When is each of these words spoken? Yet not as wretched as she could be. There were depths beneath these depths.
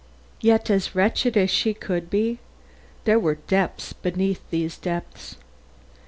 Yet 0.39 0.67
not 0.67 0.75
as 0.77 0.95
wretched 0.95 1.37
as 1.37 1.51
she 1.51 1.75
could 1.75 2.09
be. 2.09 2.39
There 3.05 3.19
were 3.19 3.35
depths 3.35 3.93
beneath 3.93 4.41
these 4.49 4.75
depths. 4.79 5.35